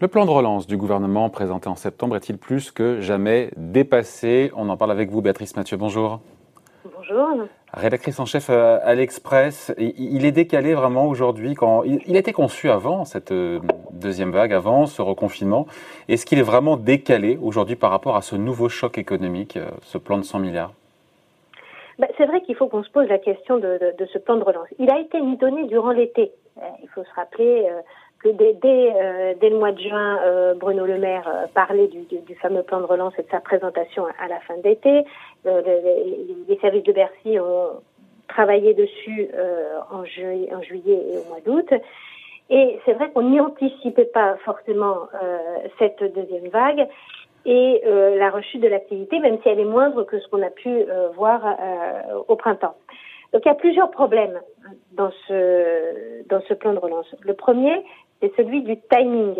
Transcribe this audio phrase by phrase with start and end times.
[0.00, 4.50] Le plan de relance du gouvernement présenté en septembre est-il plus que jamais dépassé?
[4.56, 5.76] On en parle avec vous, Béatrice Mathieu.
[5.76, 6.20] Bonjour.
[6.96, 7.46] Bonjour.
[7.74, 9.74] Rédactrice en chef euh, à l'Express.
[9.78, 11.54] Il est décalé vraiment aujourd'hui.
[11.54, 13.60] Quand il a été conçu avant cette euh,
[13.92, 15.66] deuxième vague, avant ce reconfinement.
[16.08, 19.98] Est-ce qu'il est vraiment décalé aujourd'hui par rapport à ce nouveau choc économique, euh, ce
[19.98, 20.72] plan de 100 milliards?
[21.98, 23.78] Ben, C'est vrai qu'il faut qu'on se pose la question de,
[24.12, 24.68] ce plan de relance.
[24.78, 26.32] Il a été donné durant l'été.
[26.82, 27.68] Il faut se rappeler
[28.22, 32.02] que dès, euh, dès, le mois de juin, euh, Bruno Le Maire euh, parlait du,
[32.04, 35.04] du, fameux plan de relance et de sa présentation à, la fin d'été.
[35.44, 37.80] Les, les, services de Bercy ont
[38.28, 39.28] travaillé dessus
[39.90, 41.72] en, juillet, en juillet et au mois d'août.
[42.50, 45.08] Et c'est vrai qu'on n'y anticipait pas forcément
[45.78, 46.88] cette deuxième vague
[47.46, 50.84] et la rechute de l'activité, même si elle est moindre que ce qu'on a pu
[51.14, 51.56] voir
[52.28, 52.74] au printemps.
[53.32, 54.40] Donc il y a plusieurs problèmes
[54.92, 57.06] dans ce dans ce plan de relance.
[57.22, 57.84] Le premier,
[58.20, 59.36] c'est celui du timing.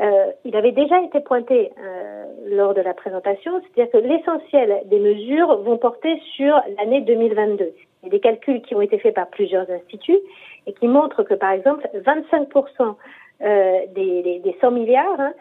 [0.00, 5.00] Euh, il avait déjà été pointé euh, lors de la présentation, c'est-à-dire que l'essentiel des
[5.00, 7.72] mesures vont porter sur l'année 2022.
[8.02, 10.20] Il y a des calculs qui ont été faits par plusieurs instituts
[10.66, 12.94] et qui montrent que, par exemple, 25%
[13.40, 15.32] euh, des, des, 100 milliards hein,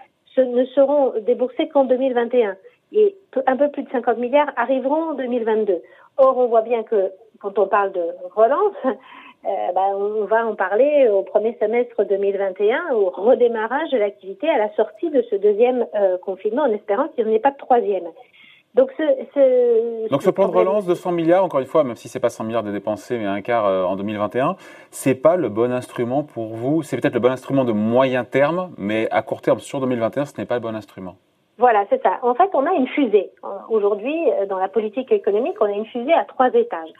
[0.41, 2.55] ne seront déboursés qu'en 2021
[2.93, 5.81] et un peu plus de 50 milliards arriveront en 2022.
[6.17, 10.55] Or, on voit bien que quand on parle de relance, euh, bah, on va en
[10.55, 15.85] parler au premier semestre 2021, au redémarrage de l'activité à la sortie de ce deuxième
[15.95, 18.07] euh, confinement, en espérant qu'il n'y en ait pas de troisième.
[18.77, 21.95] Donc ce, ce, Donc ce plan de relance de 100 milliards, encore une fois, même
[21.95, 24.55] si c'est pas 100 milliards de dépensés, mais un quart euh, en 2021,
[24.91, 26.83] c'est pas le bon instrument pour vous.
[26.83, 30.33] C'est peut-être le bon instrument de moyen terme, mais à court terme sur 2021, ce
[30.37, 31.15] n'est pas le bon instrument.
[31.57, 32.19] Voilà, c'est ça.
[32.21, 33.31] En fait, on a une fusée.
[33.69, 34.15] Aujourd'hui,
[34.47, 36.91] dans la politique économique, on a une fusée à trois étages.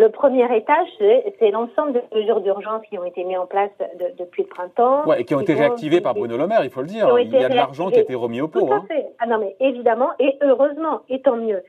[0.00, 3.70] Le premier étage, c'est l'ensemble des mesures d'urgence qui ont été mises en place
[4.18, 5.06] depuis le printemps.
[5.06, 7.06] Ouais, et qui ont été réactivées par Bruno Le Maire, il faut le dire.
[7.20, 8.60] Il y a de l'argent qui a été remis au pot.
[8.60, 8.84] Tout à hein.
[8.88, 9.04] fait.
[9.18, 11.62] Ah non, mais évidemment, et heureusement, et tant mieux.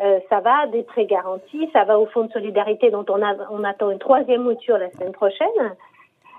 [0.00, 3.36] Euh, ça va des prêts garantis, ça va au fonds de solidarité dont on, a,
[3.52, 5.46] on attend une troisième mouture la semaine prochaine.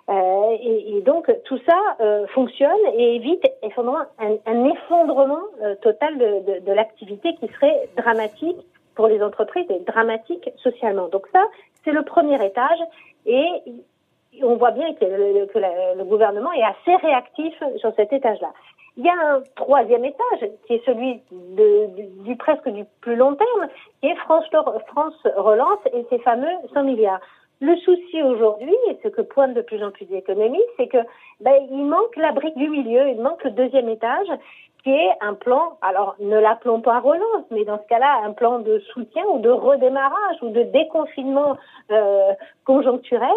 [0.09, 5.41] Euh, et, et, donc tout ça euh, fonctionne et évite un, un effondrement
[5.81, 8.57] total de, de, de l'activité qui serait dramatique
[8.97, 11.08] pour les entreprises est dramatique socialement.
[11.08, 11.44] Donc ça,
[11.85, 12.80] c'est le premier étage
[13.25, 13.47] et
[14.41, 18.52] on voit bien que, le, gouvernement est assez réactif sur cet étage-là.
[18.97, 23.69] Il y a un troisième étage qui est celui du, presque du plus long terme,
[24.02, 24.46] qui est France,
[24.88, 27.22] France Relance et ses fameux 100 milliards.
[27.59, 30.97] Le souci aujourd'hui, et ce que pointe de plus en plus d'économies, c'est que
[31.41, 34.28] ben, il manque la brique du milieu, il manque le deuxième étage,
[34.87, 38.59] qui est un plan, alors ne l'appelons pas relance, mais dans ce cas-là, un plan
[38.59, 41.57] de soutien ou de redémarrage ou de déconfinement
[41.91, 42.31] euh,
[42.63, 43.35] conjoncturel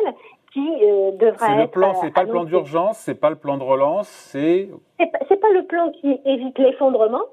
[0.52, 1.62] qui euh, devra être.
[1.62, 4.68] Le plan, c'est pas le plan d'urgence, c'est pas le plan de relance, c'est.
[5.00, 7.24] C'est pas le plan qui évite l'effondrement,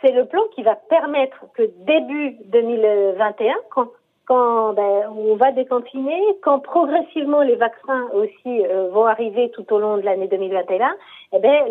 [0.00, 3.88] c'est le plan qui va permettre que début 2021, quand
[4.26, 9.78] quand ben, on va déconfiner, quand progressivement les vaccins aussi euh, vont arriver tout au
[9.78, 10.96] long de l'année 2021,
[11.32, 11.64] eh ben,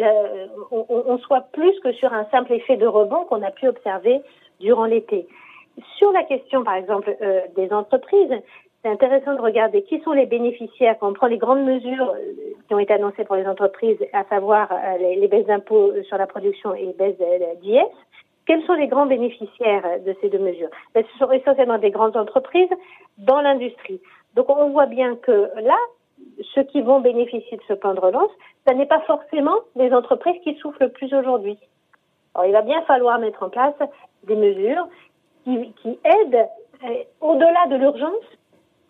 [0.72, 4.22] on, on, soit plus que sur un simple effet de rebond qu'on a pu observer
[4.60, 5.28] durant l'été.
[5.98, 8.34] Sur la question, par exemple, euh, des entreprises,
[8.84, 12.34] c'est intéressant de regarder qui sont les bénéficiaires quand on prend les grandes mesures euh,
[12.68, 16.28] qui ont été annoncées pour les entreprises, à savoir les, les, baisses d'impôts sur la
[16.28, 17.18] production et les baisses
[17.62, 17.80] d'IS.
[18.46, 20.70] Quels sont les grands bénéficiaires de ces deux mesures?
[20.94, 22.70] Ben, Ce sont essentiellement des grandes entreprises
[23.18, 24.02] dans l'industrie.
[24.36, 25.78] Donc on voit bien que là,
[26.54, 28.32] ceux qui vont bénéficier de ce plan de relance,
[28.68, 31.58] ce n'est pas forcément les entreprises qui souffrent le plus aujourd'hui.
[32.36, 33.76] Alors il va bien falloir mettre en place
[34.24, 34.88] des mesures
[35.44, 36.48] qui, aident
[36.86, 38.24] euh, au-delà de l'urgence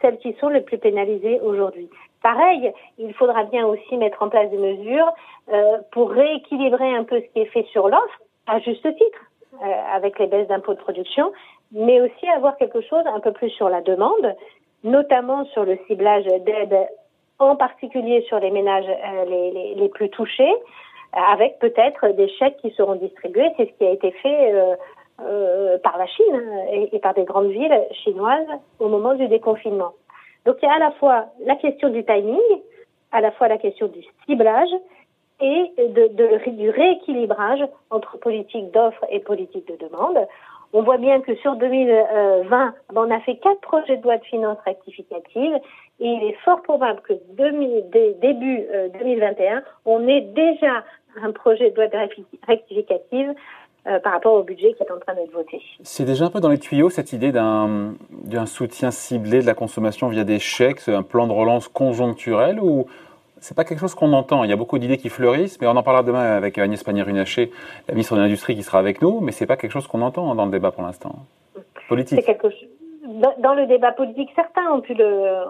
[0.01, 1.89] celles qui sont les plus pénalisées aujourd'hui.
[2.21, 5.11] Pareil, il faudra bien aussi mettre en place des mesures
[5.51, 9.19] euh, pour rééquilibrer un peu ce qui est fait sur l'offre, à juste titre.
[9.61, 11.31] Euh, avec les baisses d'impôts de production,
[11.71, 14.35] mais aussi avoir quelque chose un peu plus sur la demande,
[14.83, 16.75] notamment sur le ciblage d'aide,
[17.37, 20.51] en particulier sur les ménages euh, les, les, les, plus touchés,
[21.13, 23.51] avec peut-être des chèques qui seront distribués.
[23.55, 24.75] C'est ce qui a été fait euh,
[25.21, 26.41] euh, par la Chine
[26.71, 28.47] et, et, par des grandes villes chinoises
[28.79, 29.91] au moment du déconfinement.
[30.47, 32.39] Donc il y a à la fois la question du timing,
[33.11, 34.73] à la fois la question du ciblage
[35.43, 37.59] et de, du rééquilibrage
[37.89, 40.17] entre politique d'offre et politique de demande.
[40.71, 44.57] On voit bien que sur 2020, on a fait quatre projets de loi de finances
[44.65, 45.55] rectificatives
[45.99, 48.61] et il est fort probable que début
[48.99, 50.83] 2021, euh, on ait déjà
[51.21, 51.97] un projet de loi de
[52.47, 53.35] rectificative
[53.85, 55.61] euh, par rapport au budget qui est en train d'être voté.
[55.83, 60.07] C'est déjà un peu dans les tuyaux cette idée d'un soutien ciblé de la consommation
[60.07, 62.87] via des chèques, un plan de relance conjoncturel ou
[63.43, 64.43] c'est pas quelque chose qu'on entend.
[64.45, 67.51] Il y a beaucoup d'idées qui fleurissent, mais on en parlera demain avec Agnès Pannier-Runacher,
[67.89, 70.33] la ministre de l'Industrie qui sera avec nous, mais c'est pas quelque chose qu'on entend
[70.33, 71.13] dans le débat pour l'instant.
[71.89, 72.19] Politique.
[72.19, 72.69] C'est quelque chose
[73.37, 75.43] dans, le débat politique, certains ont pu le,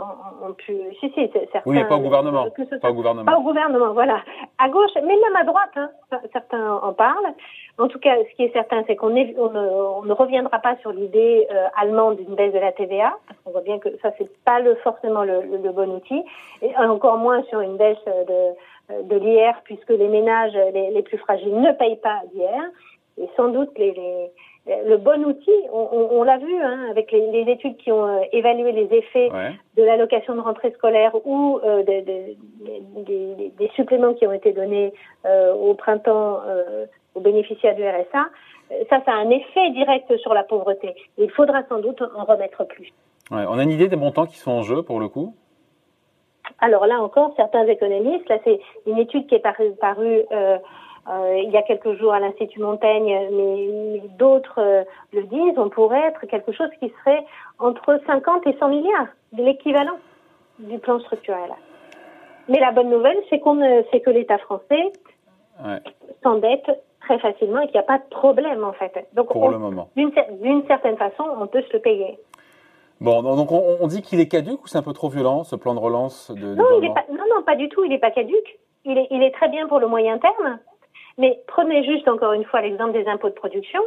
[0.44, 1.62] ont, pu, si, si, certains.
[1.68, 2.48] Oui, mais pas au gouvernement.
[2.82, 3.32] pas au gouvernement.
[3.32, 4.22] Pas au gouvernement, voilà.
[4.58, 5.90] À gauche, mais même à droite, hein,
[6.32, 7.34] certains en parlent.
[7.78, 11.48] En tout cas, ce qui est certain, c'est qu'on on, ne reviendra pas sur l'idée
[11.52, 13.14] euh, allemande d'une baisse de la TVA,
[13.44, 16.24] qu'on voit bien que ça, c'est pas le, forcément le, le, bon outil,
[16.62, 21.18] et encore moins sur une baisse de, de l'IR, puisque les ménages les, les, plus
[21.18, 22.64] fragiles ne payent pas d'IR,
[23.22, 24.32] et sans doute les, les
[24.66, 28.22] le bon outil, on, on, l'a vu hein, avec les, les, études qui ont euh,
[28.32, 29.30] évalué les effets
[29.76, 32.38] de l'allocation de rentrée scolaire ou euh, des, des,
[32.96, 34.94] des, des, suppléments qui ont été donnés
[35.26, 36.40] euh, au printemps
[37.16, 38.30] aux bénéficiaires du RSA.
[38.90, 40.96] Ça, ça a un effet direct sur la pauvreté.
[41.18, 42.92] Il faudra sans doute en remettre plus.
[43.32, 45.34] Ouais, on a une idée des montants qui sont en jeu pour le coup?
[46.60, 50.58] Alors là encore, certains économistes, là c'est une étude qui est parue, parue euh,
[51.10, 55.70] euh, il y a quelques jours à l'Institut Montaigne, mais, d'autres euh, le disent, on
[55.70, 57.26] pourrait être quelque chose qui serait
[57.60, 59.98] entre 50 et 100 milliards, l'équivalent
[60.60, 61.52] du plan structurel.
[62.48, 63.60] Mais la bonne nouvelle, c'est qu'on,
[63.92, 64.92] c'est que l'État français
[66.22, 66.70] s'endette
[67.02, 69.08] très facilement et qu'il n'y a pas de problème en fait.
[69.14, 69.90] Donc, pour le moment.
[69.96, 72.18] D'une, certaine façon, on peut se le payer.
[73.02, 75.74] Bon, donc on, dit qu'il est caduque ou c'est un peu trop violent ce plan
[75.74, 77.84] de relance de, non, il est pas, non, non, pas du tout.
[77.84, 78.60] Il n'est pas caduque.
[78.86, 80.60] Il est, il est très bien pour le moyen terme.
[81.18, 83.82] Mais prenez juste encore une fois l'exemple des impôts de production.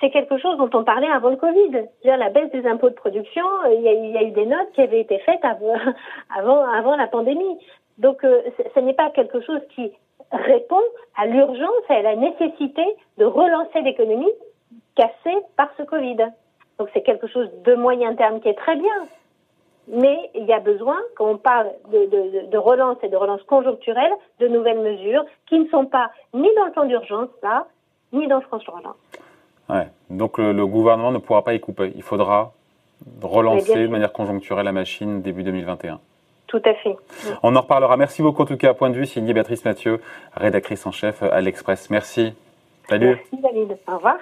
[0.00, 1.86] C'est quelque chose dont on parlait avant le Covid.
[2.04, 5.00] La baisse des impôts de production, euh, il y, a, eu des notes qui avaient
[5.00, 5.76] été faites avant,
[6.74, 7.58] avant, la pandémie.
[7.98, 8.42] Donc, euh,
[8.74, 9.92] ce n'est pas quelque chose qui
[10.32, 10.80] répond
[11.16, 12.82] à l'urgence et à la nécessité
[13.18, 14.32] de relancer l'économie
[14.96, 16.16] cassée par ce Covid.
[16.78, 19.08] Donc, c'est quelque chose de moyen terme qui est très bien
[19.88, 24.48] mais il y a besoin, quand on parle de, relance et de relance conjoncturelle, de
[24.48, 27.66] nouvelles mesures qui ne sont pas ni dans le plan d'urgence, là,
[28.12, 28.96] ni dans France Relance.
[29.68, 29.88] Ouais.
[30.10, 31.92] Donc le, gouvernement ne pourra pas y couper.
[31.96, 32.52] Il faudra
[33.20, 35.98] relancer de manière conjoncturelle la machine début 2021.
[36.46, 36.96] Tout à fait.
[37.42, 37.96] On en reparlera.
[37.96, 38.74] Merci beaucoup en tout cas.
[38.74, 40.00] Point de vue, signé Béatrice Mathieu,
[40.34, 41.88] rédactrice en chef à l'Express.
[41.90, 42.34] Merci.
[42.88, 43.16] Salut.
[43.32, 43.78] Merci David.
[43.88, 44.18] Au revoir.